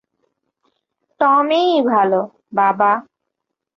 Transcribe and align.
টমিই 1.19 1.71
ভালো, 1.91 2.21
বাবা! 2.53 2.91